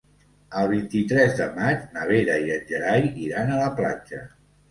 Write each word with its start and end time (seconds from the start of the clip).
El 0.61 0.69
vint-i-tres 0.69 1.35
de 1.41 1.45
maig 1.57 1.83
na 1.97 2.07
Vera 2.11 2.39
i 2.45 2.49
en 2.55 2.65
Gerai 2.71 3.05
iran 3.27 3.51
a 3.51 3.59
la 3.63 3.71
platja. 3.83 4.25